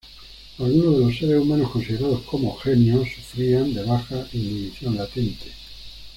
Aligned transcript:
Algunos 0.57 0.95
de 0.97 1.05
los 1.05 1.15
seres 1.15 1.39
humanos 1.43 1.69
considerados 1.69 2.21
como 2.23 2.55
"genios" 2.57 3.07
sufrían 3.15 3.71
de 3.71 3.83
baja 3.83 4.25
inhibición 4.33 4.95
latente. 4.97 5.51